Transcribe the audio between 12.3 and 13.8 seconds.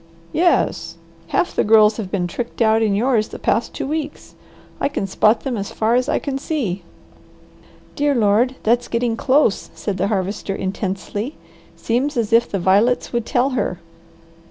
if the violets would tell her."